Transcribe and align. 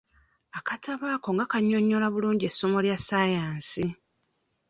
Akatabo 0.57 1.05
ako 1.15 1.29
nga 1.35 1.45
kannyonnyola 1.51 2.07
bulungi 2.13 2.43
essomo 2.49 2.77
lya 2.85 2.97
saayansi! 3.07 3.85